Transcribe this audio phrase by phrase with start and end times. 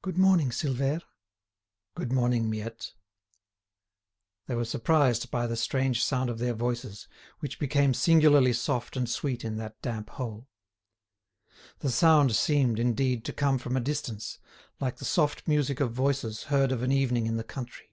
[0.00, 1.02] "Good morning, Silvère."
[1.96, 2.92] "Good morning, Miette."
[4.46, 7.08] They were surprised by the strange sound of their voices,
[7.40, 10.46] which became singularly soft and sweet in that damp hole.
[11.80, 14.38] The sound seemed, indeed, to come from a distance,
[14.78, 17.92] like the soft music of voices heard of an evening in the country.